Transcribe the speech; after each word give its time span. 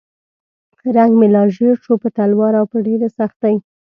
رنګ 0.95 1.11
مې 1.19 1.27
لا 1.35 1.43
ژیړ 1.55 1.75
شو 1.83 1.93
په 2.01 2.09
تلوار 2.17 2.53
او 2.59 2.65
په 2.71 2.77
ډېرې 2.87 3.07
سختۍ. 3.17 3.55